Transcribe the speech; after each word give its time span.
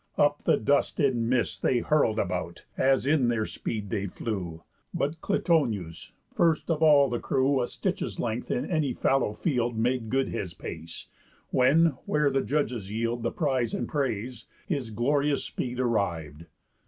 Up 0.17 0.45
the 0.45 0.57
dust 0.57 0.99
in 0.99 1.29
mists 1.29 1.59
They 1.59 1.77
hurl'd 1.77 2.17
about, 2.17 2.65
as 2.75 3.05
in 3.05 3.27
their 3.27 3.45
speed 3.45 3.91
they 3.91 4.07
flew; 4.07 4.63
But 4.95 5.21
Clytonëus 5.21 6.09
first 6.33 6.71
of 6.71 6.81
all 6.81 7.07
the 7.07 7.19
crew 7.19 7.61
A 7.61 7.67
stitch's 7.67 8.19
length 8.19 8.49
in 8.49 8.65
any 8.65 8.93
fallow 8.95 9.33
field 9.33 9.77
Made 9.77 10.09
good 10.09 10.29
his 10.29 10.55
pace; 10.55 11.07
when, 11.51 11.97
where 12.07 12.31
the 12.31 12.41
judges 12.41 12.89
yield 12.89 13.21
The 13.21 13.29
prize 13.29 13.75
and 13.75 13.87
praise, 13.87 14.45
his 14.65 14.89
glorious 14.89 15.43
speed 15.43 15.79
arriv'd. 15.79 16.47